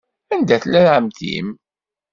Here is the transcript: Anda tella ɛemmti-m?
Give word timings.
Anda 0.33 0.57
tella 0.63 0.81
ɛemmti-m? 0.95 1.47